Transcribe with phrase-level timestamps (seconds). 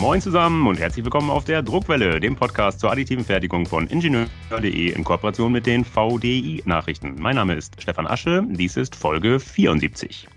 [0.00, 4.92] Moin zusammen und herzlich willkommen auf der Druckwelle, dem Podcast zur additiven Fertigung von Ingenieur.de
[4.92, 7.16] in Kooperation mit den VDI-Nachrichten.
[7.18, 10.28] Mein Name ist Stefan Asche, dies ist Folge 74.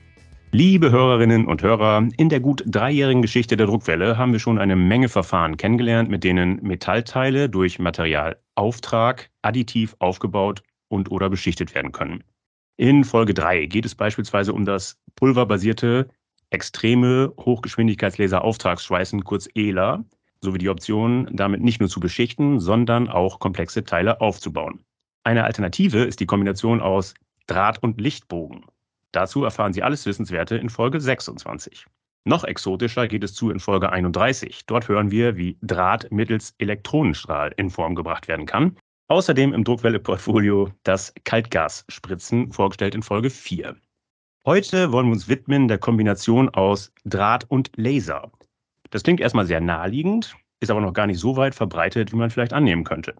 [0.52, 4.76] Liebe Hörerinnen und Hörer, in der gut dreijährigen Geschichte der Druckwelle haben wir schon eine
[4.76, 12.24] Menge Verfahren kennengelernt, mit denen Metallteile durch Materialauftrag additiv aufgebaut und oder beschichtet werden können.
[12.78, 16.08] In Folge 3 geht es beispielsweise um das pulverbasierte
[16.52, 20.06] extreme Hochgeschwindigkeitslaser-Auftragsschweißen, kurz ELA,
[20.42, 24.84] sowie die Option, damit nicht nur zu beschichten, sondern auch komplexe Teile aufzubauen.
[25.24, 27.14] Eine Alternative ist die Kombination aus
[27.48, 28.66] Draht- und Lichtbogen.
[29.12, 31.86] Dazu erfahren Sie alles Wissenswerte in Folge 26.
[32.24, 34.66] Noch exotischer geht es zu in Folge 31.
[34.68, 38.78] Dort hören wir, wie Draht mittels Elektronenstrahl in Form gebracht werden kann.
[39.08, 43.76] Außerdem im Druckwelle-Portfolio das Kaltgasspritzen, vorgestellt in Folge 4.
[44.44, 48.32] Heute wollen wir uns widmen der Kombination aus Draht und Laser.
[48.90, 52.32] Das klingt erstmal sehr naheliegend, ist aber noch gar nicht so weit verbreitet, wie man
[52.32, 53.14] vielleicht annehmen könnte.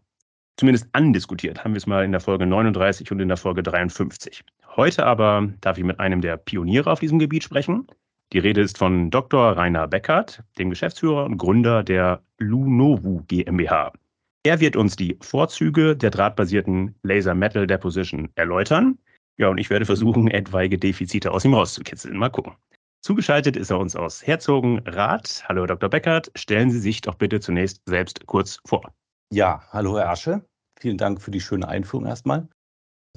[0.58, 4.44] Zumindest andiskutiert haben wir es mal in der Folge 39 und in der Folge 53.
[4.76, 7.86] Heute aber darf ich mit einem der Pioniere auf diesem Gebiet sprechen.
[8.34, 9.56] Die Rede ist von Dr.
[9.56, 13.94] Rainer Beckert, dem Geschäftsführer und Gründer der Lunovu GmbH.
[14.42, 18.98] Er wird uns die Vorzüge der drahtbasierten Laser Metal Deposition erläutern.
[19.38, 22.18] Ja, und ich werde versuchen, etwaige Defizite aus ihm rauszukitzeln.
[22.18, 22.54] Mal gucken.
[23.02, 25.44] Zugeschaltet ist er uns aus Herzogenrath.
[25.48, 25.90] Hallo, Dr.
[25.90, 26.32] Beckert.
[26.36, 28.94] Stellen Sie sich doch bitte zunächst selbst kurz vor.
[29.34, 30.46] Ja, hallo, Herr Asche.
[30.80, 32.48] Vielen Dank für die schöne Einführung erstmal.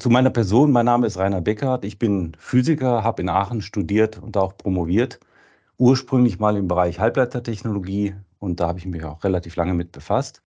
[0.00, 4.18] Zu meiner Person, mein Name ist Rainer Beckert, ich bin Physiker, habe in Aachen studiert
[4.18, 5.20] und auch promoviert.
[5.78, 10.42] Ursprünglich mal im Bereich Halbleitertechnologie und da habe ich mich auch relativ lange mit befasst.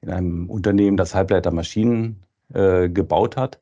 [0.00, 3.60] In einem Unternehmen, das Halbleitermaschinen äh, gebaut hat.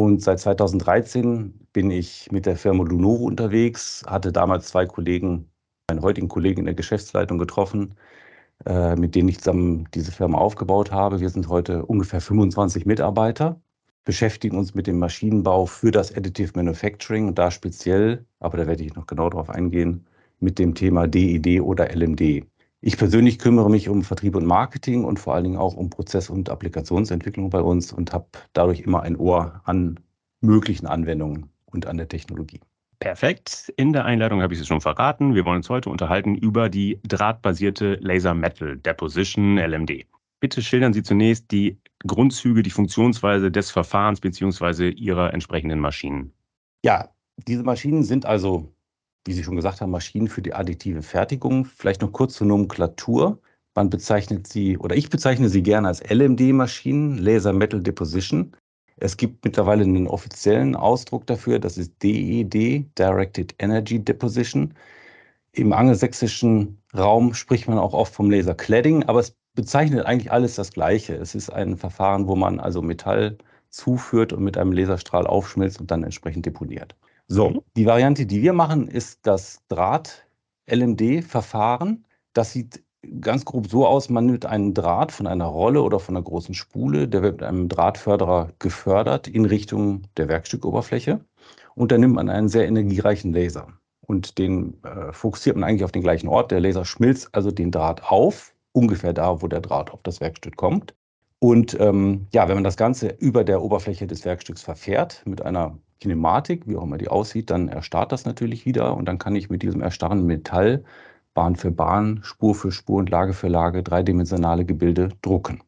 [0.00, 5.50] Und seit 2013 bin ich mit der Firma Lunoro unterwegs, hatte damals zwei Kollegen,
[5.90, 7.96] meinen heutigen Kollegen in der Geschäftsleitung getroffen,
[8.64, 11.20] äh, mit denen ich zusammen diese Firma aufgebaut habe.
[11.20, 13.60] Wir sind heute ungefähr 25 Mitarbeiter
[14.04, 18.82] beschäftigen uns mit dem Maschinenbau für das Additive Manufacturing und da speziell, aber da werde
[18.82, 20.06] ich noch genau darauf eingehen,
[20.40, 22.46] mit dem Thema DED oder LMD.
[22.82, 26.30] Ich persönlich kümmere mich um Vertrieb und Marketing und vor allen Dingen auch um Prozess-
[26.30, 30.00] und Applikationsentwicklung bei uns und habe dadurch immer ein Ohr an
[30.40, 32.60] möglichen Anwendungen und an der Technologie.
[32.98, 33.72] Perfekt.
[33.76, 35.34] In der Einleitung habe ich es schon verraten.
[35.34, 40.06] Wir wollen uns heute unterhalten über die drahtbasierte Laser Metal Deposition LMD.
[40.40, 44.90] Bitte schildern Sie zunächst die Grundzüge, die Funktionsweise des Verfahrens bzw.
[44.90, 46.32] Ihrer entsprechenden Maschinen.
[46.82, 47.10] Ja,
[47.46, 48.72] diese Maschinen sind also,
[49.26, 51.64] wie Sie schon gesagt haben, Maschinen für die additive Fertigung.
[51.64, 53.40] Vielleicht noch kurz zur Nomenklatur.
[53.74, 58.56] Man bezeichnet sie, oder ich bezeichne sie gerne als LMD-Maschinen, Laser Metal Deposition.
[58.96, 64.74] Es gibt mittlerweile einen offiziellen Ausdruck dafür, das ist DED, Directed Energy Deposition.
[65.52, 70.56] Im angelsächsischen Raum spricht man auch oft vom Laser Cladding, aber es bezeichnet eigentlich alles
[70.56, 71.14] das Gleiche.
[71.14, 73.38] Es ist ein Verfahren, wo man also Metall
[73.70, 76.96] zuführt und mit einem Laserstrahl aufschmilzt und dann entsprechend deponiert.
[77.32, 77.60] So, mhm.
[77.76, 82.04] die Variante, die wir machen, ist das Draht-LMD-Verfahren.
[82.32, 82.82] Das sieht
[83.20, 86.54] ganz grob so aus, man nimmt einen Draht von einer Rolle oder von einer großen
[86.54, 91.24] Spule, der wird mit einem Drahtförderer gefördert in Richtung der Werkstückoberfläche
[91.76, 93.68] und dann nimmt man einen sehr energiereichen Laser
[94.00, 96.50] und den äh, fokussiert man eigentlich auf den gleichen Ort.
[96.50, 100.56] Der Laser schmilzt also den Draht auf ungefähr da, wo der Draht auf das Werkstück
[100.56, 100.96] kommt.
[101.40, 105.78] Und ähm, ja, wenn man das Ganze über der Oberfläche des Werkstücks verfährt mit einer
[105.98, 109.48] Kinematik, wie auch immer die aussieht, dann erstarrt das natürlich wieder und dann kann ich
[109.50, 110.84] mit diesem erstarrenden Metall
[111.32, 115.62] Bahn für Bahn, Spur für Spur und Lage für Lage dreidimensionale Gebilde drucken.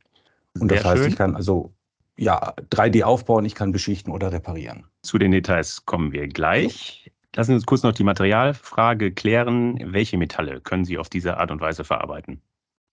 [0.58, 1.10] Und Sehr das heißt, schön.
[1.10, 1.72] ich kann also
[2.18, 4.84] ja 3D aufbauen, ich kann beschichten oder reparieren.
[5.02, 7.10] Zu den Details kommen wir gleich.
[7.34, 9.78] Lassen Sie uns kurz noch die Materialfrage klären.
[9.92, 12.42] Welche Metalle können Sie auf diese Art und Weise verarbeiten?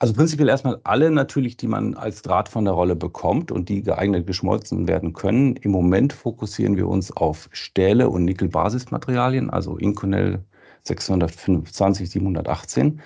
[0.02, 3.84] Also prinzipiell erstmal alle natürlich, die man als Draht von der Rolle bekommt und die
[3.84, 5.58] geeignet geschmolzen werden können.
[5.58, 10.46] Im Moment fokussieren wir uns auf Stähle und Nickel-Basismaterialien, also Inconel
[10.84, 13.02] 625, 718.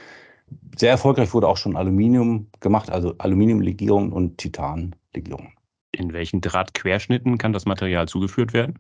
[0.78, 5.54] Sehr erfolgreich wurde auch schon Aluminium gemacht, also Aluminiumlegierungen und Titanlegierungen.
[5.92, 8.78] In welchen Drahtquerschnitten kann das Material zugeführt werden?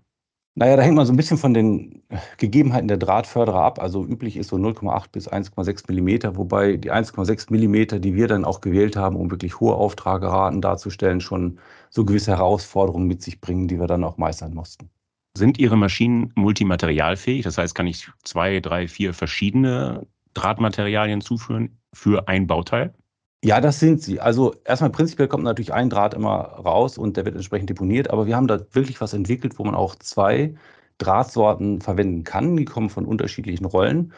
[0.55, 2.03] Naja, da hängt man so ein bisschen von den
[2.37, 3.81] Gegebenheiten der Drahtförderer ab.
[3.81, 8.45] Also üblich ist so 0,8 bis 1,6 Millimeter, wobei die 1,6 Millimeter, die wir dann
[8.45, 11.59] auch gewählt haben, um wirklich hohe Auftrageraten darzustellen, schon
[11.89, 14.91] so gewisse Herausforderungen mit sich bringen, die wir dann auch meistern mussten.
[15.35, 17.43] Sind Ihre Maschinen multimaterialfähig?
[17.43, 20.05] Das heißt, kann ich zwei, drei, vier verschiedene
[20.35, 22.93] Drahtmaterialien zuführen für ein Bauteil?
[23.43, 24.21] Ja, das sind sie.
[24.21, 28.25] Also erstmal prinzipiell kommt natürlich ein Draht immer raus und der wird entsprechend deponiert, aber
[28.25, 30.55] wir haben da wirklich was entwickelt, wo man auch zwei
[30.97, 32.55] Drahtsorten verwenden kann.
[32.55, 34.13] Die kommen von unterschiedlichen Rollen.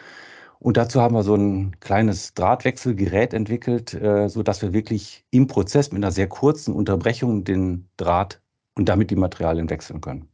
[0.60, 5.92] Und dazu haben wir so ein kleines Drahtwechselgerät entwickelt, äh, sodass wir wirklich im Prozess
[5.92, 8.42] mit einer sehr kurzen Unterbrechung den Draht
[8.76, 10.30] und damit die Materialien wechseln können.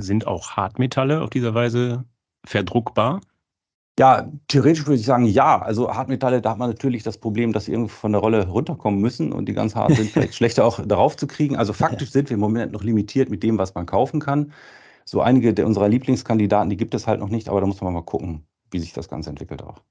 [0.00, 2.04] Sind auch Hartmetalle auf dieser Weise
[2.46, 3.20] verdruckbar?
[3.98, 5.60] Ja, theoretisch würde ich sagen, ja.
[5.60, 9.00] Also Hartmetalle, da hat man natürlich das Problem, dass sie irgendwie von der Rolle runterkommen
[9.00, 11.56] müssen und die ganz hart sind vielleicht schlechter auch darauf zu kriegen.
[11.56, 14.52] Also faktisch sind wir im Moment noch limitiert mit dem, was man kaufen kann.
[15.04, 17.92] So einige der unserer Lieblingskandidaten, die gibt es halt noch nicht, aber da muss man
[17.92, 19.82] mal gucken, wie sich das Ganze entwickelt auch.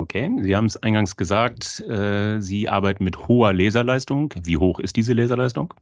[0.00, 4.32] Okay, Sie haben es eingangs gesagt, äh, Sie arbeiten mit hoher Laserleistung.
[4.44, 5.74] Wie hoch ist diese Laserleistung?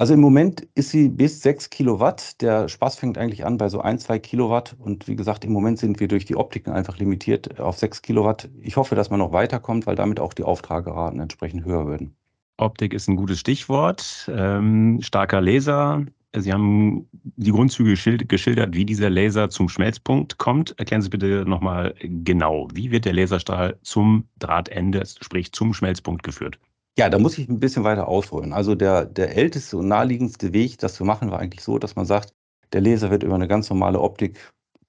[0.00, 2.40] Also im Moment ist sie bis 6 Kilowatt.
[2.40, 4.74] Der Spaß fängt eigentlich an bei so 1, 2 Kilowatt.
[4.78, 8.48] Und wie gesagt, im Moment sind wir durch die Optiken einfach limitiert auf 6 Kilowatt.
[8.62, 12.16] Ich hoffe, dass man noch weiterkommt, weil damit auch die Auftrageraten entsprechend höher würden.
[12.56, 14.30] Optik ist ein gutes Stichwort.
[14.34, 16.06] Ähm, starker Laser.
[16.34, 20.78] Sie haben die Grundzüge geschildert, wie dieser Laser zum Schmelzpunkt kommt.
[20.78, 26.58] Erklären Sie bitte nochmal genau, wie wird der Laserstrahl zum Drahtende, sprich zum Schmelzpunkt geführt?
[26.98, 28.52] Ja, da muss ich ein bisschen weiter ausholen.
[28.52, 32.04] Also der, der älteste und naheliegendste Weg, das zu machen, war eigentlich so, dass man
[32.06, 32.34] sagt,
[32.72, 34.38] der Laser wird über eine ganz normale Optik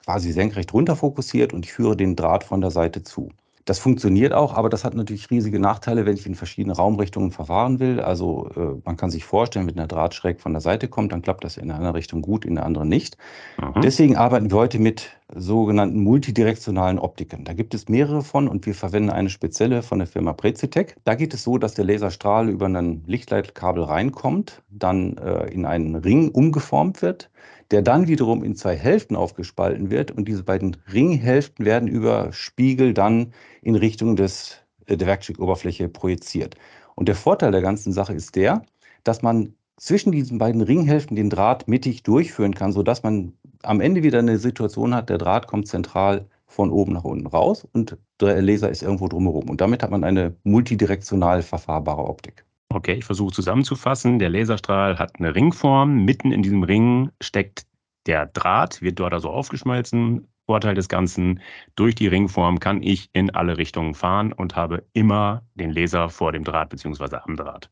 [0.03, 3.29] quasi senkrecht runter fokussiert und ich führe den Draht von der Seite zu.
[3.65, 7.79] Das funktioniert auch, aber das hat natürlich riesige Nachteile, wenn ich in verschiedene Raumrichtungen verfahren
[7.79, 7.99] will.
[7.99, 11.21] Also äh, man kann sich vorstellen, wenn der Draht schräg von der Seite kommt, dann
[11.21, 13.17] klappt das in einer Richtung gut, in der anderen nicht.
[13.59, 13.81] Mhm.
[13.81, 17.45] Deswegen arbeiten wir heute mit sogenannten multidirektionalen Optiken.
[17.45, 20.95] Da gibt es mehrere von und wir verwenden eine spezielle von der Firma Prezitec.
[21.03, 25.95] Da geht es so, dass der Laserstrahl über ein Lichtleitkabel reinkommt, dann äh, in einen
[25.95, 27.29] Ring umgeformt wird
[27.71, 32.93] der dann wiederum in zwei Hälften aufgespalten wird und diese beiden Ringhälften werden über Spiegel
[32.93, 34.57] dann in Richtung des,
[34.87, 36.55] äh, der Werkstückoberfläche projiziert.
[36.95, 38.63] Und der Vorteil der ganzen Sache ist der,
[39.03, 43.33] dass man zwischen diesen beiden Ringhälften den Draht mittig durchführen kann, sodass man
[43.63, 47.67] am Ende wieder eine Situation hat, der Draht kommt zentral von oben nach unten raus
[47.73, 49.49] und der Laser ist irgendwo drumherum.
[49.49, 52.45] Und damit hat man eine multidirektional verfahrbare Optik.
[52.73, 54.19] Okay, ich versuche zusammenzufassen.
[54.19, 56.05] Der Laserstrahl hat eine Ringform.
[56.05, 57.65] Mitten in diesem Ring steckt
[58.05, 60.27] der Draht, wird dort also aufgeschmolzen.
[60.45, 61.39] Vorteil des Ganzen,
[61.75, 66.31] durch die Ringform kann ich in alle Richtungen fahren und habe immer den Laser vor
[66.31, 67.17] dem Draht bzw.
[67.23, 67.69] am Draht.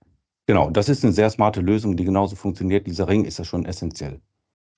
[0.48, 2.88] Genau, das ist eine sehr smarte Lösung, die genauso funktioniert.
[2.88, 4.22] Dieser Ring ist ja schon essentiell.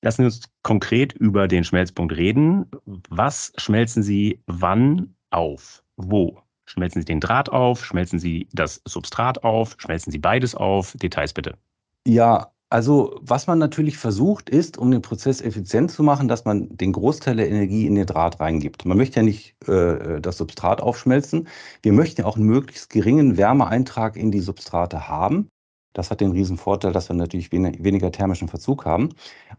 [0.02, 2.66] Lassen wir uns konkret über den Schmelzpunkt reden.
[3.10, 5.84] Was schmelzen Sie wann auf?
[5.96, 6.42] Wo?
[6.72, 7.84] Schmelzen Sie den Draht auf?
[7.84, 9.76] Schmelzen Sie das Substrat auf?
[9.78, 10.94] Schmelzen Sie beides auf?
[10.94, 11.58] Details bitte.
[12.08, 16.70] Ja, also was man natürlich versucht, ist, um den Prozess effizient zu machen, dass man
[16.78, 18.86] den Großteil der Energie in den Draht reingibt.
[18.86, 21.50] Man möchte ja nicht äh, das Substrat aufschmelzen.
[21.82, 25.50] Wir möchten ja auch einen möglichst geringen Wärmeeintrag in die Substrate haben.
[25.94, 29.10] Das hat den riesen Vorteil, dass wir natürlich weniger thermischen Verzug haben.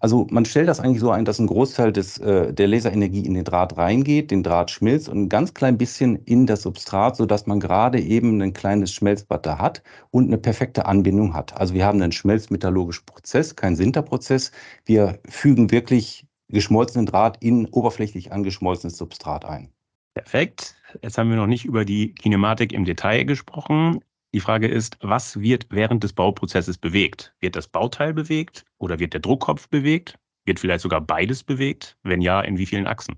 [0.01, 3.35] Also man stellt das eigentlich so ein, dass ein Großteil des, äh, der Laserenergie in
[3.35, 7.47] den Draht reingeht, den Draht schmilzt und ein ganz klein bisschen in das Substrat, sodass
[7.47, 11.57] man gerade eben ein kleines Schmelzbad da hat und eine perfekte Anbindung hat.
[11.59, 14.53] Also wir haben einen schmelzmetallurgischen Prozess, keinen Sinterprozess.
[14.87, 19.71] Wir fügen wirklich geschmolzenen Draht in oberflächlich angeschmolzenes Substrat ein.
[20.15, 20.77] Perfekt.
[21.03, 24.01] Jetzt haben wir noch nicht über die Kinematik im Detail gesprochen.
[24.35, 27.35] Die Frage ist, was wird während des Bauprozesses bewegt?
[27.41, 30.19] Wird das Bauteil bewegt oder wird der Druckkopf bewegt?
[30.47, 31.99] Wird vielleicht sogar beides bewegt?
[32.03, 33.17] Wenn ja, in wie vielen Achsen?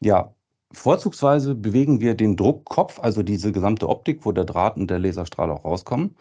[0.00, 0.34] Ja,
[0.72, 5.50] vorzugsweise bewegen wir den Druckkopf, also diese gesamte Optik, wo der Draht und der Laserstrahl
[5.50, 6.14] auch rauskommen.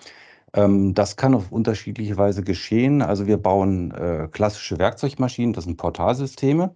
[0.53, 3.01] Ähm, das kann auf unterschiedliche Weise geschehen.
[3.01, 6.73] Also wir bauen äh, klassische Werkzeugmaschinen, das sind Portalsysteme,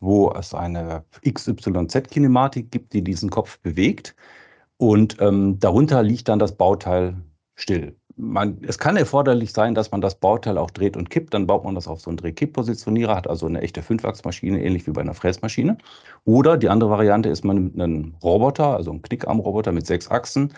[0.00, 4.14] wo es eine XYZ-Kinematik gibt, die diesen Kopf bewegt.
[4.78, 7.16] Und ähm, darunter liegt dann das Bauteil
[7.54, 7.96] still.
[8.18, 11.34] Man, es kann erforderlich sein, dass man das Bauteil auch dreht und kippt.
[11.34, 14.92] Dann baut man das auf so einen Drehkipppositionierer, hat also eine echte Fünfachsmaschine, ähnlich wie
[14.92, 15.76] bei einer Fräsmaschine.
[16.24, 20.54] Oder die andere Variante ist, man nimmt einen Roboter, also einen Knickarmroboter mit sechs Achsen,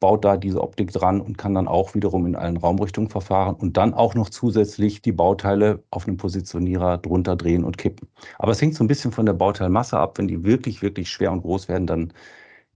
[0.00, 3.76] baut da diese Optik dran und kann dann auch wiederum in allen Raumrichtungen verfahren und
[3.76, 8.08] dann auch noch zusätzlich die Bauteile auf einem Positionierer drunter drehen und kippen.
[8.38, 10.18] Aber es hängt so ein bisschen von der Bauteilmasse ab.
[10.18, 12.12] Wenn die wirklich, wirklich schwer und groß werden, dann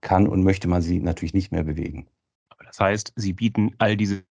[0.07, 2.07] kann und möchte man sie natürlich nicht mehr bewegen.
[2.65, 4.23] Das heißt, Sie bieten all diese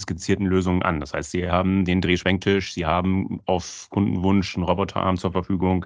[0.00, 1.00] skizzierten Lösungen an.
[1.00, 5.84] Das heißt, Sie haben den Drehschwenktisch, Sie haben auf Kundenwunsch einen Roboterarm zur Verfügung.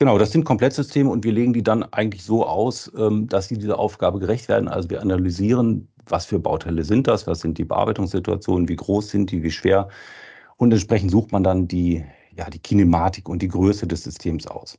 [0.00, 3.58] Genau, das sind Komplettsysteme und wir legen die dann eigentlich so aus, ähm, dass sie
[3.58, 4.68] dieser Aufgabe gerecht werden.
[4.68, 9.32] Also wir analysieren, was für Bauteile sind das, was sind die Bearbeitungssituationen, wie groß sind
[9.32, 9.88] die, wie schwer.
[10.56, 12.04] Und entsprechend sucht man dann die,
[12.36, 14.78] ja, die Kinematik und die Größe des Systems aus.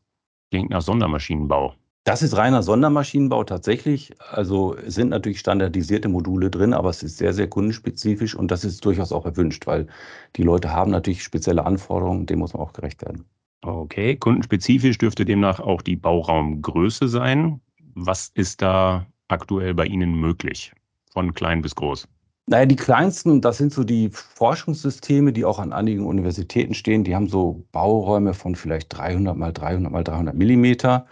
[0.51, 1.75] Klingt nach Sondermaschinenbau.
[2.05, 4.13] Das ist reiner Sondermaschinenbau tatsächlich.
[4.31, 8.63] Also es sind natürlich standardisierte Module drin, aber es ist sehr, sehr kundenspezifisch und das
[8.63, 9.87] ist durchaus auch erwünscht, weil
[10.35, 13.25] die Leute haben natürlich spezielle Anforderungen, dem muss man auch gerecht werden.
[13.61, 17.59] Okay, kundenspezifisch dürfte demnach auch die Bauraumgröße sein.
[17.93, 20.71] Was ist da aktuell bei Ihnen möglich,
[21.11, 22.07] von klein bis groß?
[22.47, 27.03] Naja, die kleinsten, das sind so die Forschungssysteme, die auch an einigen Universitäten stehen.
[27.03, 31.05] Die haben so Bauräume von vielleicht 300 mal 300 mal 300 Millimeter.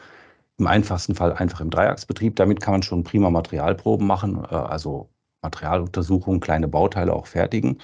[0.60, 2.36] Im einfachsten Fall einfach im Dreiachsbetrieb.
[2.36, 5.10] Damit kann man schon prima Materialproben machen, äh, also
[5.42, 7.80] Materialuntersuchungen, kleine Bauteile auch fertigen.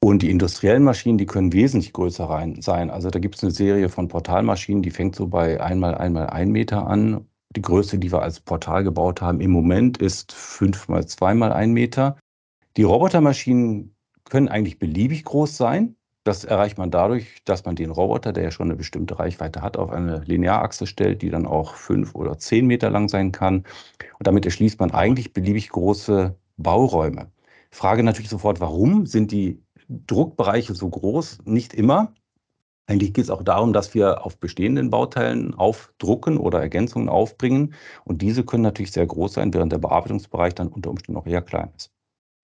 [0.00, 2.90] Und die industriellen Maschinen, die können wesentlich größer rein sein.
[2.90, 6.50] Also da gibt es eine Serie von Portalmaschinen, die fängt so bei einmal einmal ein
[6.50, 7.26] Meter an.
[7.56, 11.72] Die größte, die wir als Portal gebaut haben im Moment, ist fünf mal zweimal ein
[11.72, 12.16] Meter.
[12.76, 15.96] Die Robotermaschinen können eigentlich beliebig groß sein.
[16.26, 19.76] Das erreicht man dadurch, dass man den Roboter, der ja schon eine bestimmte Reichweite hat,
[19.76, 23.58] auf eine Linearachse stellt, die dann auch fünf oder zehn Meter lang sein kann.
[24.18, 27.30] Und damit erschließt man eigentlich beliebig große Bauräume.
[27.70, 31.42] Frage natürlich sofort, warum sind die Druckbereiche so groß?
[31.44, 32.12] Nicht immer.
[32.88, 37.74] Eigentlich geht es auch darum, dass wir auf bestehenden Bauteilen aufdrucken oder Ergänzungen aufbringen.
[38.04, 41.42] Und diese können natürlich sehr groß sein, während der Bearbeitungsbereich dann unter Umständen auch eher
[41.42, 41.95] klein ist.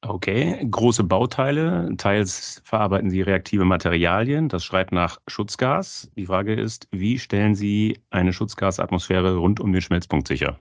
[0.05, 6.11] Okay, große Bauteile, teils verarbeiten Sie reaktive Materialien, das schreit nach Schutzgas.
[6.17, 10.59] Die Frage ist, wie stellen Sie eine Schutzgasatmosphäre rund um den Schmelzpunkt sicher?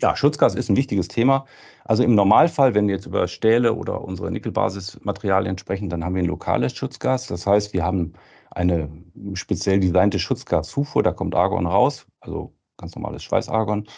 [0.00, 1.44] Ja, Schutzgas ist ein wichtiges Thema.
[1.86, 6.22] Also im Normalfall, wenn wir jetzt über Stähle oder unsere Nickelbasismaterialien sprechen, dann haben wir
[6.22, 7.26] ein lokales Schutzgas.
[7.26, 8.12] Das heißt, wir haben
[8.52, 8.88] eine
[9.34, 13.88] speziell designte Schutzgaszufuhr, da kommt Argon raus, also ganz normales Schweißargon.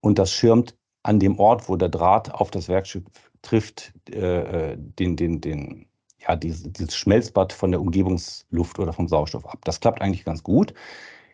[0.00, 0.77] Und das schirmt
[1.08, 3.06] an dem Ort, wo der Draht auf das Werkstück
[3.40, 5.86] trifft, äh, den, den, den,
[6.18, 9.58] ja, dieses, dieses Schmelzbad von der Umgebungsluft oder vom Sauerstoff ab.
[9.64, 10.74] Das klappt eigentlich ganz gut.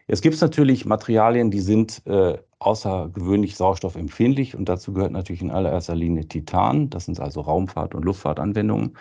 [0.07, 5.51] Jetzt gibt es natürlich Materialien, die sind äh, außergewöhnlich sauerstoffempfindlich und dazu gehört natürlich in
[5.51, 6.89] allererster Linie Titan.
[6.89, 8.97] Das sind also Raumfahrt- und Luftfahrtanwendungen.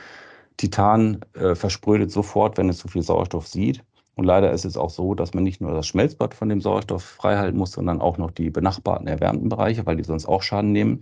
[0.58, 3.84] Titan äh, versprödet sofort, wenn es zu viel Sauerstoff sieht.
[4.16, 7.04] Und leider ist es auch so, dass man nicht nur das Schmelzbad von dem Sauerstoff
[7.04, 11.02] freihalten muss, sondern auch noch die benachbarten erwärmten Bereiche, weil die sonst auch Schaden nehmen.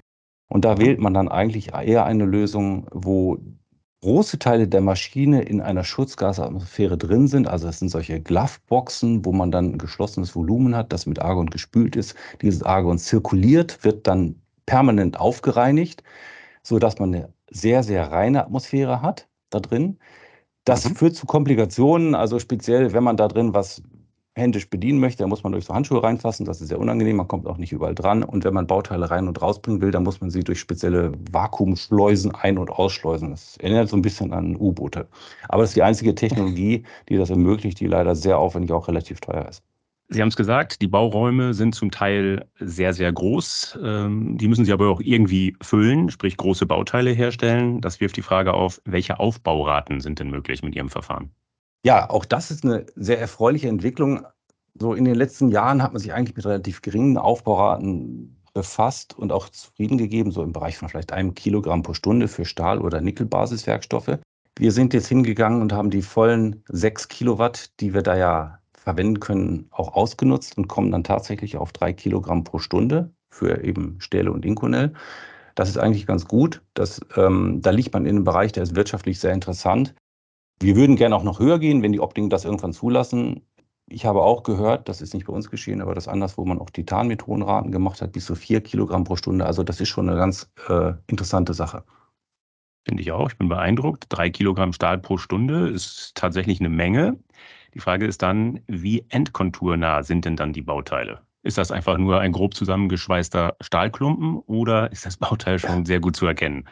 [0.50, 3.38] Und da wählt man dann eigentlich eher eine Lösung, wo
[4.02, 7.48] große Teile der Maschine in einer Schutzgasatmosphäre drin sind.
[7.48, 11.50] Also es sind solche Gloveboxen, wo man dann ein geschlossenes Volumen hat, das mit Argon
[11.50, 12.16] gespült ist.
[12.42, 16.04] Dieses Argon zirkuliert, wird dann permanent aufgereinigt,
[16.64, 20.00] sodass man eine sehr, sehr reine Atmosphäre hat da drin.
[20.66, 20.96] Das mhm.
[20.96, 23.82] führt zu Komplikationen, also speziell, wenn man da drin was
[24.34, 26.46] händisch bedienen möchte, dann muss man durch so Handschuhe reinfassen.
[26.46, 28.24] Das ist sehr unangenehm, man kommt auch nicht überall dran.
[28.24, 32.34] Und wenn man Bauteile rein und rausbringen will, dann muss man sie durch spezielle Vakuumschleusen
[32.34, 33.32] ein- und ausschleusen.
[33.32, 35.08] Das erinnert so ein bisschen an U-Boote.
[35.50, 39.20] Aber das ist die einzige Technologie, die das ermöglicht, die leider sehr aufwendig auch relativ
[39.20, 39.64] teuer ist.
[40.14, 43.80] Sie haben es gesagt, die Bauräume sind zum Teil sehr, sehr groß.
[43.82, 47.80] Ähm, die müssen Sie aber auch irgendwie füllen, sprich große Bauteile herstellen.
[47.80, 51.32] Das wirft die Frage auf, welche Aufbauraten sind denn möglich mit Ihrem Verfahren?
[51.86, 54.26] Ja, auch das ist eine sehr erfreuliche Entwicklung.
[54.74, 59.32] So in den letzten Jahren hat man sich eigentlich mit relativ geringen Aufbauraten befasst und
[59.32, 63.00] auch zufrieden gegeben, so im Bereich von vielleicht einem Kilogramm pro Stunde für Stahl- oder
[63.00, 64.18] Nickelbasiswerkstoffe.
[64.60, 69.20] Wir sind jetzt hingegangen und haben die vollen sechs Kilowatt, die wir da ja verwenden
[69.20, 74.32] können, auch ausgenutzt und kommen dann tatsächlich auf drei Kilogramm pro Stunde für eben Stähle
[74.32, 74.94] und Inkonel.
[75.54, 76.64] Das ist eigentlich ganz gut.
[76.74, 79.94] Das, ähm, da liegt man in einem Bereich, der ist wirtschaftlich sehr interessant.
[80.60, 83.42] Wir würden gerne auch noch höher gehen, wenn die Optiken das irgendwann zulassen.
[83.88, 86.58] Ich habe auch gehört, das ist nicht bei uns geschehen, aber das anders, wo man
[86.58, 89.46] auch Titanmethodenraten gemacht hat, bis zu vier Kilogramm pro Stunde.
[89.46, 91.84] Also das ist schon eine ganz äh, interessante Sache.
[92.88, 93.30] Finde ich auch.
[93.30, 94.06] Ich bin beeindruckt.
[94.10, 97.20] Drei Kilogramm Stahl pro Stunde ist tatsächlich eine Menge.
[97.74, 101.22] Die Frage ist dann, wie endkonturnah sind denn dann die Bauteile?
[101.44, 106.16] Ist das einfach nur ein grob zusammengeschweißter Stahlklumpen oder ist das Bauteil schon sehr gut
[106.16, 106.66] zu erkennen?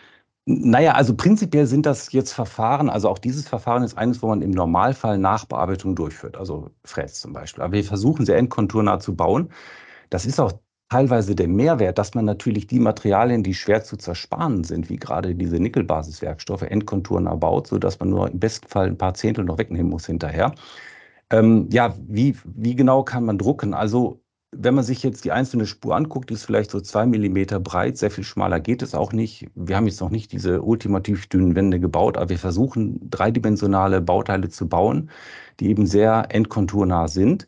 [0.46, 4.42] Naja, also prinzipiell sind das jetzt Verfahren, also auch dieses Verfahren ist eines, wo man
[4.42, 7.64] im Normalfall Nachbearbeitung durchführt, also Fräs zum Beispiel.
[7.64, 9.52] Aber wir versuchen sehr endkonturnah zu bauen.
[10.10, 10.54] Das ist auch
[10.90, 15.36] teilweise der Mehrwert, dass man natürlich die Materialien, die schwer zu zersparen sind, wie gerade
[15.36, 19.90] diese Nickelbasiswerkstoffe, endkonturnah baut, sodass man nur im besten Fall ein paar Zehntel noch wegnehmen
[19.90, 20.54] muss hinterher.
[21.32, 23.74] Ähm, ja, wie, wie genau kann man drucken?
[23.74, 27.60] Also wenn man sich jetzt die einzelne Spur anguckt, die ist vielleicht so zwei Millimeter
[27.60, 29.48] breit, sehr viel schmaler geht es auch nicht.
[29.56, 34.50] Wir haben jetzt noch nicht diese ultimativ dünnen Wände gebaut, aber wir versuchen dreidimensionale Bauteile
[34.50, 35.12] zu bauen,
[35.60, 37.48] die eben sehr endkonturnah sind.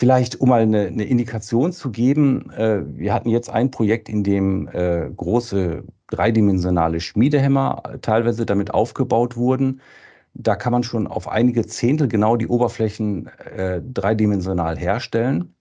[0.00, 4.22] Vielleicht, um mal eine, eine Indikation zu geben, äh, wir hatten jetzt ein Projekt, in
[4.22, 9.80] dem äh, große dreidimensionale Schmiedehämmer teilweise damit aufgebaut wurden.
[10.34, 13.26] Da kann man schon auf einige Zehntel genau die Oberflächen
[13.56, 15.56] äh, dreidimensional herstellen.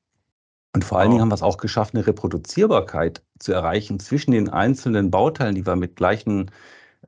[0.75, 4.49] Und vor allen Dingen haben wir es auch geschafft, eine Reproduzierbarkeit zu erreichen zwischen den
[4.49, 6.51] einzelnen Bauteilen, die wir mit gleichen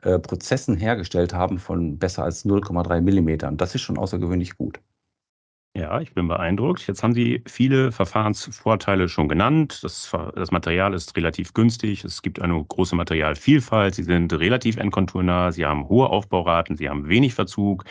[0.02, 3.56] äh, Prozessen hergestellt haben, von besser als 0,3 Millimetern.
[3.56, 4.80] Das ist schon außergewöhnlich gut.
[5.76, 6.88] Ja, ich bin beeindruckt.
[6.88, 9.80] Jetzt haben Sie viele Verfahrensvorteile schon genannt.
[9.84, 12.04] Das, das, Material ist relativ günstig.
[12.04, 13.94] Es gibt eine große Materialvielfalt.
[13.96, 15.52] Sie sind relativ endkonturnah.
[15.52, 16.76] Sie haben hohe Aufbauraten.
[16.76, 17.86] Sie haben wenig Verzug.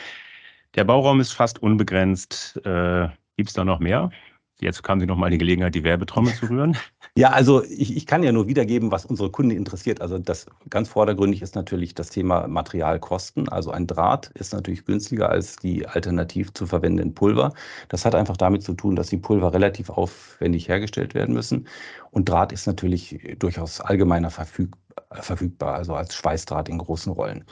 [0.74, 2.56] Der Bauraum ist fast unbegrenzt.
[2.66, 4.10] Äh, gibt es da noch mehr?
[4.60, 6.76] Jetzt haben Sie noch mal die Gelegenheit, die Werbetrommel zu rühren.
[7.16, 10.00] Ja, also ich, ich kann ja nur wiedergeben, was unsere Kunden interessiert.
[10.00, 13.48] Also das ganz vordergründig ist natürlich das Thema Materialkosten.
[13.48, 17.54] Also ein Draht ist natürlich günstiger als die alternativ zu verwendenden Pulver.
[17.88, 21.66] Das hat einfach damit zu tun, dass die Pulver relativ aufwendig hergestellt werden müssen.
[22.10, 27.44] Und Draht ist natürlich durchaus allgemeiner verfügbar, also als Schweißdraht in großen Rollen.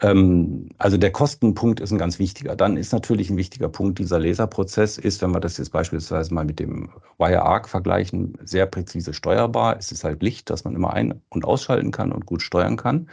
[0.00, 2.56] Ähm, also der Kostenpunkt ist ein ganz wichtiger.
[2.56, 6.44] Dann ist natürlich ein wichtiger Punkt dieser Laserprozess ist, wenn wir das jetzt beispielsweise mal
[6.44, 9.76] mit dem Wire Arc vergleichen, sehr präzise steuerbar.
[9.78, 13.08] Es ist halt Licht, das man immer ein- und ausschalten kann und gut steuern kann.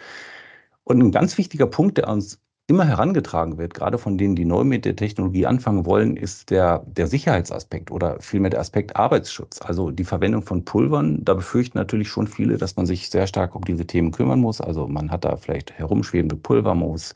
[0.83, 4.63] Und ein ganz wichtiger Punkt, der uns immer herangetragen wird, gerade von denen, die neu
[4.63, 9.61] mit der Technologie anfangen wollen, ist der, der Sicherheitsaspekt oder vielmehr der Aspekt Arbeitsschutz.
[9.61, 13.55] Also die Verwendung von Pulvern, da befürchten natürlich schon viele, dass man sich sehr stark
[13.55, 14.61] um diese Themen kümmern muss.
[14.61, 17.13] Also man hat da vielleicht herumschwebende Pulver, man muss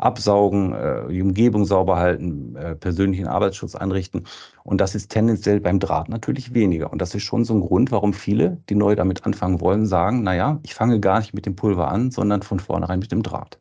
[0.00, 4.26] absaugen, äh, die Umgebung sauber halten, äh, persönlichen Arbeitsschutz einrichten.
[4.64, 6.92] Und das ist tendenziell beim Draht natürlich weniger.
[6.92, 10.22] Und das ist schon so ein Grund, warum viele, die neu damit anfangen wollen, sagen,
[10.22, 13.59] naja, ich fange gar nicht mit dem Pulver an, sondern von vornherein mit dem Draht.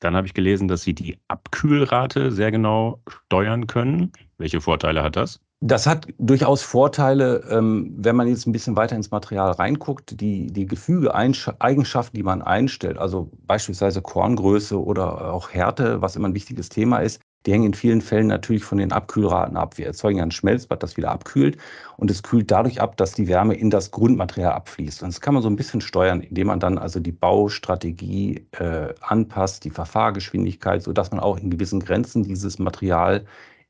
[0.00, 4.12] Dann habe ich gelesen, dass Sie die Abkühlrate sehr genau steuern können.
[4.38, 5.40] Welche Vorteile hat das?
[5.62, 10.50] Das hat durchaus Vorteile, ähm, wenn man jetzt ein bisschen weiter ins Material reinguckt, die,
[10.50, 16.34] die Gefüge, Eigenschaften, die man einstellt, also beispielsweise Korngröße oder auch Härte, was immer ein
[16.34, 19.78] wichtiges Thema ist, die hängen in vielen Fällen natürlich von den Abkühlraten ab.
[19.78, 21.56] Wir erzeugen ja ein Schmelzbad, das wieder abkühlt
[21.96, 25.02] und es kühlt dadurch ab, dass die Wärme in das Grundmaterial abfließt.
[25.02, 28.92] Und das kann man so ein bisschen steuern, indem man dann also die Baustrategie äh,
[29.00, 33.24] anpasst, die Verfahrgeschwindigkeit, sodass man auch in gewissen Grenzen dieses Material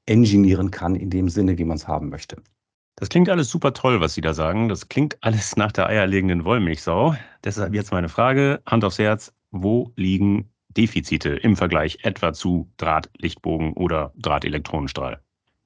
[0.06, 2.36] engineieren kann in dem Sinne, wie man es haben möchte.
[2.96, 4.68] Das klingt alles super toll, was Sie da sagen.
[4.68, 7.14] Das klingt alles nach der eierlegenden Wollmilchsau.
[7.44, 13.72] Deshalb jetzt meine Frage, Hand aufs Herz, wo liegen Defizite im Vergleich etwa zu Drahtlichtbogen
[13.74, 15.20] oder Drahtelektronenstrahl?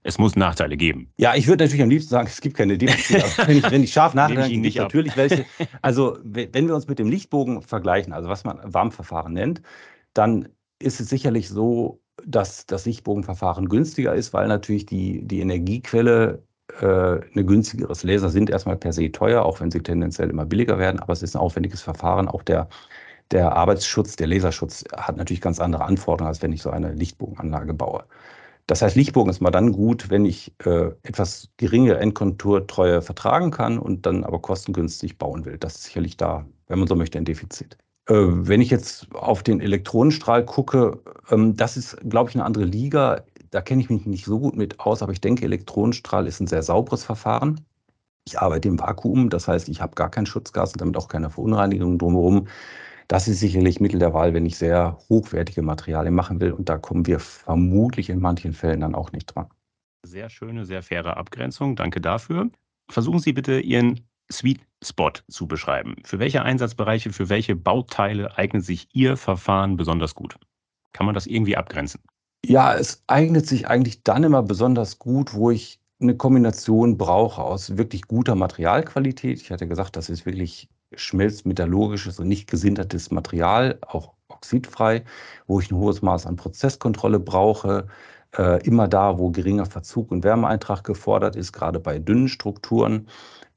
[0.07, 1.11] Es muss Nachteile geben.
[1.17, 3.25] Ja, ich würde natürlich am liebsten sagen, es gibt keine Defizite.
[3.47, 5.47] wenn, ich, wenn ich scharf nachdenke, gibt es natürlich welche.
[5.83, 9.63] Also wenn wir uns mit dem Lichtbogen vergleichen, also was man Warmverfahren nennt,
[10.13, 16.43] dann ist es sicherlich so, dass das Lichtbogenverfahren günstiger ist, weil natürlich die, die Energiequelle
[16.81, 20.79] äh, eine günstigeres Laser sind erstmal per se teuer, auch wenn sie tendenziell immer billiger
[20.79, 22.29] werden, aber es ist ein aufwendiges Verfahren.
[22.29, 22.69] Auch der
[23.31, 27.75] der Arbeitsschutz, der Laserschutz hat natürlich ganz andere Anforderungen, als wenn ich so eine Lichtbogenanlage
[27.75, 28.05] baue.
[28.67, 33.79] Das heißt, Lichtbogen ist mal dann gut, wenn ich äh, etwas geringe Endkonturtreue vertragen kann
[33.79, 35.59] und dann aber kostengünstig bauen will.
[35.59, 37.77] Das ist sicherlich da, wenn man so möchte, ein Defizit.
[38.09, 40.99] Äh, wenn ich jetzt auf den Elektronenstrahl gucke,
[41.31, 43.23] ähm, das ist, glaube ich, eine andere Liga.
[43.51, 46.47] Da kenne ich mich nicht so gut mit aus, aber ich denke, Elektronenstrahl ist ein
[46.47, 47.61] sehr sauberes Verfahren.
[48.27, 51.29] Ich arbeite im Vakuum, das heißt, ich habe gar kein Schutzgas und damit auch keine
[51.29, 52.49] Verunreinigung drumherum.
[53.09, 56.53] Das ist sicherlich Mittel der Wahl, wenn ich sehr hochwertige Materialien machen will.
[56.53, 59.47] Und da kommen wir vermutlich in manchen Fällen dann auch nicht dran.
[60.05, 61.77] Sehr schöne, sehr faire Abgrenzung.
[61.77, 62.51] Danke dafür.
[62.91, 65.97] Versuchen Sie bitte Ihren Sweet Spot zu beschreiben.
[66.05, 70.37] Für welche Einsatzbereiche, für welche Bauteile eignet sich Ihr Verfahren besonders gut?
[70.93, 72.01] Kann man das irgendwie abgrenzen?
[72.45, 77.77] Ja, es eignet sich eigentlich dann immer besonders gut, wo ich eine Kombination brauche aus
[77.77, 79.41] wirklich guter Materialqualität.
[79.41, 85.05] Ich hatte gesagt, das ist wirklich schmelzmetallurgisches und nicht gesintertes Material, auch oxidfrei,
[85.47, 87.87] wo ich ein hohes Maß an Prozesskontrolle brauche.
[88.37, 93.09] Äh, immer da, wo geringer Verzug und Wärmeeintrag gefordert ist, gerade bei dünnen Strukturen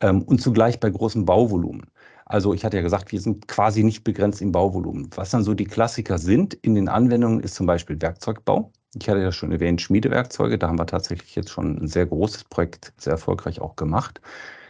[0.02, 1.88] ähm, und zugleich bei großem Bauvolumen.
[2.26, 5.10] Also ich hatte ja gesagt, wir sind quasi nicht begrenzt im Bauvolumen.
[5.16, 8.72] Was dann so die Klassiker sind in den Anwendungen, ist zum Beispiel Werkzeugbau.
[9.00, 10.58] Ich hatte ja schon erwähnt, Schmiedewerkzeuge.
[10.58, 14.22] Da haben wir tatsächlich jetzt schon ein sehr großes Projekt sehr erfolgreich auch gemacht.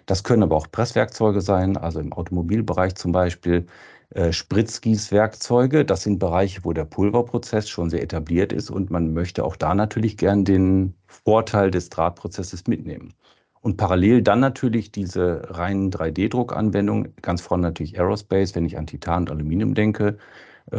[0.08, 3.68] Das können aber auch Presswerkzeuge sein, also im Automobilbereich zum Beispiel.
[4.12, 9.44] Äh, Spritzgießwerkzeuge, das sind Bereiche, wo der Pulverprozess schon sehr etabliert ist und man möchte
[9.44, 13.14] auch da natürlich gern den Vorteil des Drahtprozesses mitnehmen.
[13.62, 19.24] Und parallel dann natürlich diese reinen 3D-Druckanwendungen, ganz vorne natürlich Aerospace, wenn ich an Titan
[19.24, 20.18] und Aluminium denke,
[20.72, 20.78] äh,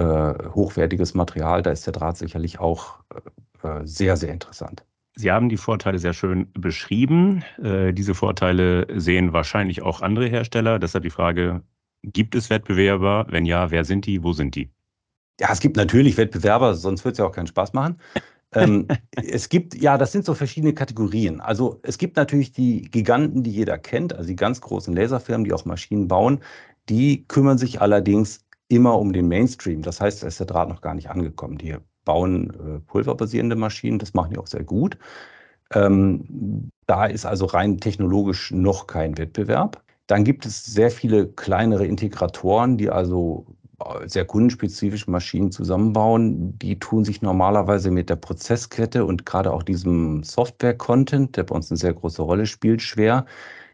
[0.54, 3.00] hochwertiges Material, da ist der Draht sicherlich auch
[3.62, 4.84] äh, sehr, sehr interessant.
[5.18, 7.42] Sie haben die Vorteile sehr schön beschrieben.
[7.60, 10.78] Äh, diese Vorteile sehen wahrscheinlich auch andere Hersteller.
[10.78, 11.64] Deshalb die Frage,
[12.04, 13.26] gibt es Wettbewerber?
[13.28, 14.22] Wenn ja, wer sind die?
[14.22, 14.70] Wo sind die?
[15.40, 17.96] Ja, es gibt natürlich Wettbewerber, sonst wird es ja auch keinen Spaß machen.
[18.54, 21.40] ähm, es gibt, ja, das sind so verschiedene Kategorien.
[21.40, 25.52] Also es gibt natürlich die Giganten, die jeder kennt, also die ganz großen Laserfirmen, die
[25.52, 26.38] auch Maschinen bauen.
[26.88, 29.82] Die kümmern sich allerdings immer um den Mainstream.
[29.82, 31.58] Das heißt, da ist der Draht noch gar nicht angekommen.
[31.58, 31.76] Die
[32.08, 34.96] bauen äh, pulverbasierende Maschinen, das machen die auch sehr gut.
[35.74, 39.82] Ähm, da ist also rein technologisch noch kein Wettbewerb.
[40.06, 43.44] Dann gibt es sehr viele kleinere Integratoren, die also
[44.06, 46.58] sehr kundenspezifisch Maschinen zusammenbauen.
[46.58, 51.70] Die tun sich normalerweise mit der Prozesskette und gerade auch diesem Software-Content, der bei uns
[51.70, 53.26] eine sehr große Rolle spielt, schwer.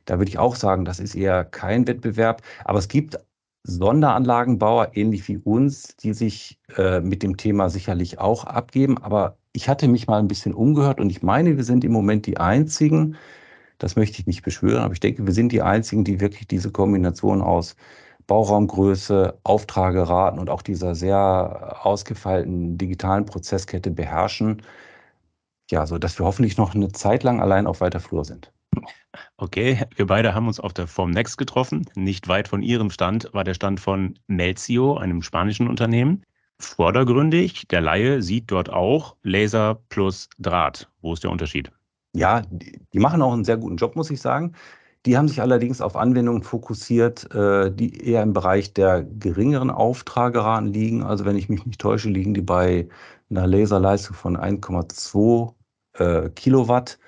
[0.06, 2.42] Da würde ich auch sagen, das ist eher kein Wettbewerb.
[2.64, 3.16] Aber es gibt
[3.64, 8.98] Sonderanlagenbauer, ähnlich wie uns, die sich äh, mit dem Thema sicherlich auch abgeben.
[8.98, 12.26] Aber ich hatte mich mal ein bisschen umgehört und ich meine, wir sind im Moment
[12.26, 13.16] die einzigen,
[13.78, 16.72] das möchte ich nicht beschwören, aber ich denke, wir sind die einzigen, die wirklich diese
[16.72, 17.76] Kombination aus
[18.26, 24.62] Bauraumgröße, Auftrageraten und auch dieser sehr ausgefeilten digitalen Prozesskette beherrschen.
[25.70, 28.53] Ja, so dass wir hoffentlich noch eine Zeit lang allein auf weiter Flur sind.
[29.36, 31.86] Okay, wir beide haben uns auf der Formnext getroffen.
[31.94, 36.22] Nicht weit von Ihrem Stand war der Stand von Melzio, einem spanischen Unternehmen.
[36.60, 40.88] Vordergründig, der Laie sieht dort auch Laser plus Draht.
[41.00, 41.70] Wo ist der Unterschied?
[42.14, 44.54] Ja, die machen auch einen sehr guten Job, muss ich sagen.
[45.04, 50.72] Die haben sich allerdings auf Anwendungen fokussiert, äh, die eher im Bereich der geringeren Auftrageraten
[50.72, 51.02] liegen.
[51.02, 52.88] Also wenn ich mich nicht täusche, liegen die bei
[53.28, 55.52] einer Laserleistung von 1,2
[55.98, 56.98] äh, Kilowatt.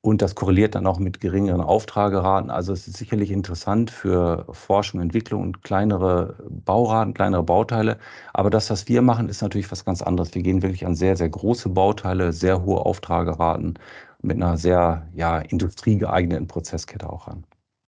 [0.00, 2.50] Und das korreliert dann auch mit geringeren Auftrageraten.
[2.50, 7.98] Also es ist sicherlich interessant für Forschung, Entwicklung und kleinere Bauraten, kleinere Bauteile.
[8.32, 10.34] Aber das, was wir machen, ist natürlich was ganz anderes.
[10.34, 13.74] Wir gehen wirklich an sehr, sehr große Bauteile, sehr hohe Auftrageraten
[14.22, 17.44] mit einer sehr ja, industriegeeigneten Prozesskette auch an.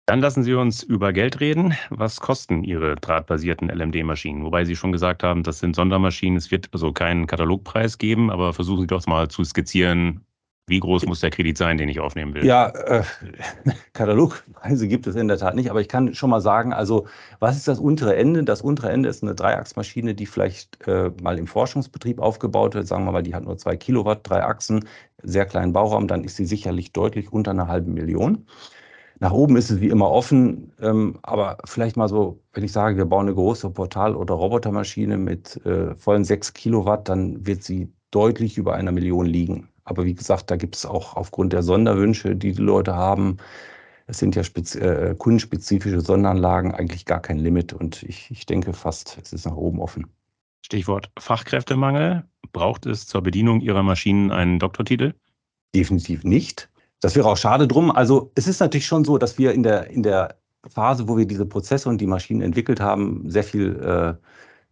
[0.06, 1.74] Dann lassen Sie uns über Geld reden.
[1.90, 4.44] Was kosten Ihre drahtbasierten LMD-Maschinen?
[4.44, 6.36] Wobei Sie schon gesagt haben, das sind Sondermaschinen.
[6.36, 10.26] Es wird also keinen Katalogpreis geben, aber versuchen Sie doch mal zu skizzieren,
[10.72, 12.46] wie groß muss der Kredit sein, den ich aufnehmen will?
[12.46, 13.02] Ja, äh,
[13.92, 17.06] Katalogpreise gibt es in der Tat nicht, aber ich kann schon mal sagen, also
[17.40, 18.42] was ist das untere Ende?
[18.42, 22.86] Das untere Ende ist eine Dreiachsmaschine, die vielleicht äh, mal im Forschungsbetrieb aufgebaut wird.
[22.86, 24.88] Sagen wir mal, die hat nur zwei Kilowatt, drei Achsen,
[25.22, 28.46] sehr kleinen Bauraum, dann ist sie sicherlich deutlich unter einer halben Million.
[29.20, 32.96] Nach oben ist es wie immer offen, ähm, aber vielleicht mal so, wenn ich sage,
[32.96, 37.92] wir bauen eine große Portal- oder Robotermaschine mit äh, vollen sechs Kilowatt, dann wird sie
[38.10, 39.68] deutlich über einer Million liegen.
[39.84, 43.38] Aber wie gesagt, da gibt es auch aufgrund der Sonderwünsche, die die Leute haben,
[44.06, 49.18] es sind ja äh, kundenspezifische Sonderanlagen eigentlich gar kein Limit und ich, ich denke fast,
[49.22, 50.06] es ist nach oben offen.
[50.62, 52.24] Stichwort Fachkräftemangel.
[52.52, 55.14] Braucht es zur Bedienung Ihrer Maschinen einen Doktortitel?
[55.74, 56.68] Definitiv nicht.
[57.00, 57.90] Das wäre auch schade drum.
[57.90, 60.36] Also es ist natürlich schon so, dass wir in der, in der
[60.68, 64.14] Phase, wo wir diese Prozesse und die Maschinen entwickelt haben, sehr viel äh,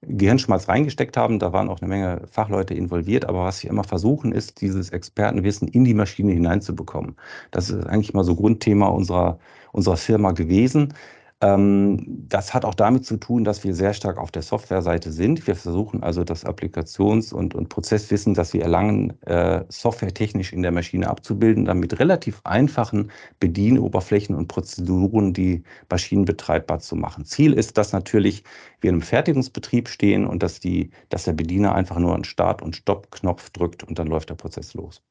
[0.03, 1.39] Gehirnschmalz reingesteckt haben.
[1.39, 3.27] Da waren auch eine Menge Fachleute involviert.
[3.27, 7.17] Aber was wir immer versuchen, ist, dieses Expertenwissen in die Maschine hineinzubekommen.
[7.51, 9.39] Das ist eigentlich mal so Grundthema unserer,
[9.73, 10.95] unserer Firma gewesen.
[11.43, 15.47] Ähm, das hat auch damit zu tun, dass wir sehr stark auf der Softwareseite sind.
[15.47, 20.71] Wir versuchen also das Applikations- und, und Prozesswissen, das wir erlangen, äh, softwaretechnisch in der
[20.73, 27.25] Maschine abzubilden, dann mit relativ einfachen Bedienoberflächen und Prozeduren die Maschinen betreibbar zu machen.
[27.25, 28.45] Ziel ist, dass natürlich
[28.83, 32.77] wir im Fertigungsbetrieb stehen und dass, die, dass der Bediener einfach nur einen Start- und
[32.77, 35.03] Stopp-Knopf drückt und dann läuft der Prozess los.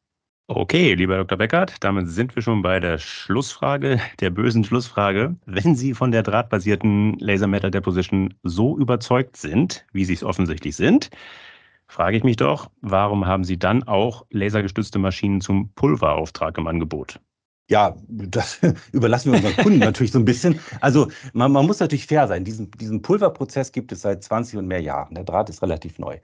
[0.52, 1.38] Okay, lieber Dr.
[1.38, 5.36] Beckert, damit sind wir schon bei der Schlussfrage, der bösen Schlussfrage.
[5.46, 10.76] Wenn Sie von der drahtbasierten Laser Metal Deposition so überzeugt sind, wie Sie es offensichtlich
[10.76, 11.12] sind,
[11.86, 17.20] frage ich mich doch, warum haben Sie dann auch lasergestützte Maschinen zum Pulverauftrag im Angebot?
[17.70, 18.60] Ja, das
[18.92, 20.60] überlassen wir unseren Kunden natürlich so ein bisschen.
[20.82, 22.44] Also man, man, muss natürlich fair sein.
[22.44, 25.14] Diesen, diesen Pulverprozess gibt es seit 20 und mehr Jahren.
[25.14, 26.18] Der Draht ist relativ neu.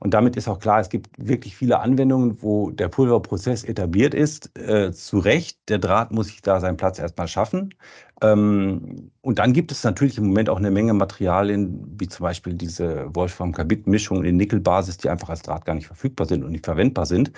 [0.00, 4.58] Und damit ist auch klar, es gibt wirklich viele Anwendungen, wo der Pulverprozess etabliert ist.
[4.58, 7.74] Äh, zu Recht, der Draht muss sich da seinen Platz erstmal schaffen.
[8.22, 12.54] Ähm, und dann gibt es natürlich im Moment auch eine Menge Materialien, wie zum Beispiel
[12.54, 17.04] diese Wolfram-Carbid-Mischung in Nickelbasis, die einfach als Draht gar nicht verfügbar sind und nicht verwendbar
[17.04, 17.32] sind.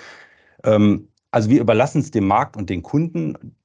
[0.65, 3.57] Ähm, also wir überlassen es dem Markt und den Kunden,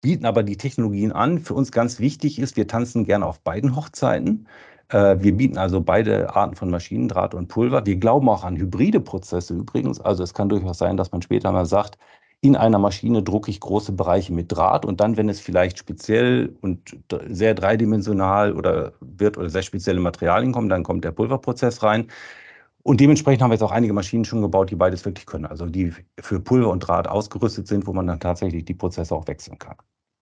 [0.00, 1.38] bieten aber die Technologien an.
[1.38, 4.48] Für uns ganz wichtig ist, wir tanzen gerne auf beiden Hochzeiten.
[4.92, 7.84] Äh, wir bieten also beide Arten von Maschinendraht und Pulver.
[7.86, 10.00] Wir glauben auch an hybride Prozesse übrigens.
[10.00, 11.98] Also es kann durchaus sein, dass man später mal sagt,
[12.42, 16.56] in einer Maschine drucke ich große Bereiche mit Draht und dann, wenn es vielleicht speziell
[16.60, 22.08] und sehr dreidimensional oder wird oder sehr spezielle Materialien kommen, dann kommt der Pulverprozess rein.
[22.82, 25.46] Und dementsprechend haben wir jetzt auch einige Maschinen schon gebaut, die beides wirklich können.
[25.46, 29.28] Also die für Pulver und Draht ausgerüstet sind, wo man dann tatsächlich die Prozesse auch
[29.28, 29.76] wechseln kann.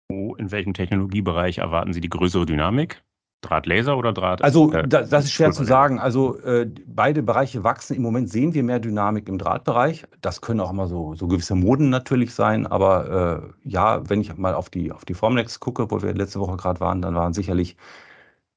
[0.08, 3.02] In welchem Technologiebereich erwarten Sie die größere Dynamik?
[3.46, 4.42] Drahtlaser oder Draht?
[4.42, 5.98] Also äh, das, das ist schwer zu sagen.
[5.98, 7.94] Also äh, beide Bereiche wachsen.
[7.96, 10.04] Im Moment sehen wir mehr Dynamik im Drahtbereich.
[10.20, 12.66] Das können auch immer so, so gewisse Moden natürlich sein.
[12.66, 16.40] Aber äh, ja, wenn ich mal auf die, auf die Formnex gucke, wo wir letzte
[16.40, 17.76] Woche gerade waren, dann waren sicherlich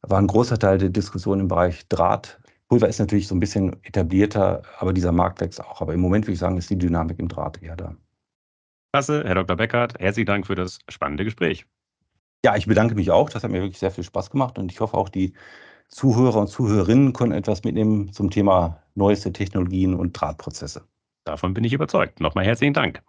[0.02, 2.40] war ein großer Teil der Diskussion im Bereich Draht.
[2.68, 5.82] Pulver ist natürlich so ein bisschen etablierter, aber dieser Markt wächst auch.
[5.82, 7.96] Aber im Moment würde ich sagen, ist die Dynamik im Draht eher da.
[8.94, 9.56] Klasse, Herr Dr.
[9.56, 11.66] Beckert, herzlichen Dank für das spannende Gespräch.
[12.46, 13.30] Ja, ich bedanke mich auch.
[13.30, 15.34] Das hat mir wirklich sehr viel Spaß gemacht und ich hoffe auch die
[15.90, 20.84] Zuhörer und Zuhörerinnen können etwas mitnehmen zum Thema neueste Technologien und Drahtprozesse.
[21.26, 22.22] Davon bin ich überzeugt.
[22.22, 23.02] Nochmal herzlichen Dank.